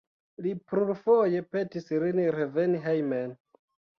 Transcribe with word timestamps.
Li 0.45 0.53
plurfoje 0.71 1.43
petis 1.57 1.93
lin 2.05 2.23
reveni 2.39 2.83
hejmen. 2.87 3.37